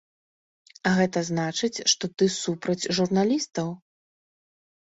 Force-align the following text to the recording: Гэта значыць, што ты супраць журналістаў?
Гэта 0.99 1.19
значыць, 1.29 1.83
што 1.93 2.05
ты 2.21 2.31
супраць 2.39 2.89
журналістаў? 3.01 3.67